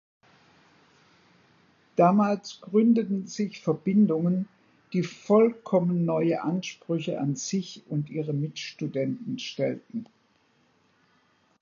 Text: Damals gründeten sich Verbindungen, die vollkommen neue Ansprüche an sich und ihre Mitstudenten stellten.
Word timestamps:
Damals 1.95 2.59
gründeten 2.59 3.27
sich 3.27 3.61
Verbindungen, 3.61 4.47
die 4.93 5.03
vollkommen 5.03 6.05
neue 6.05 6.41
Ansprüche 6.41 7.19
an 7.19 7.35
sich 7.35 7.83
und 7.87 8.09
ihre 8.09 8.33
Mitstudenten 8.33 9.37
stellten. 9.37 10.07